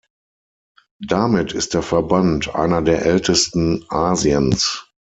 [1.05, 4.87] Damit ist der Verband einer der ältesten Asiens.